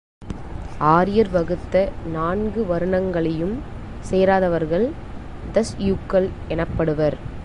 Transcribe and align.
ஆரியர் 0.91 1.29
வகுத்த 1.29 1.75
நான்கு 2.05 2.65
வருணங்களையும் 2.65 3.55
சேராதவர்கள் 4.09 4.87
தஸ்யூக்கள் 5.53 6.29
எனப்படுவர். 6.49 7.17